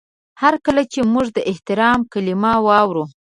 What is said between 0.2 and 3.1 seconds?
هر کله چې موږ د احترام کلمه اورو